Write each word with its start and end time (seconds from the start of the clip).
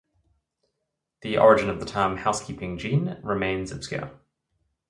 The 1.21 1.37
origin 1.37 1.69
of 1.69 1.79
the 1.79 1.85
term 1.85 2.17
"housekeeping 2.17 2.79
gene" 2.79 3.19
remains 3.21 3.71
obscure. 3.71 4.09